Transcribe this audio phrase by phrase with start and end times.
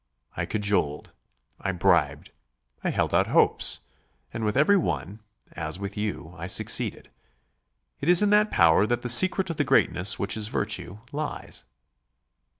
[0.35, 1.13] I cajoled;
[1.59, 2.31] I bribed;
[2.83, 3.81] I held out hopes;
[4.33, 5.19] and with every one,
[5.51, 7.11] as with you, I succeeded.
[7.99, 11.65] It is in that power that the secret of the greatness which is virtue, lies.